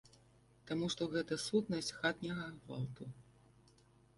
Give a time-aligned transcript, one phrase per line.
[0.69, 3.03] Таму што гэта сутнасць хатняга гвалту.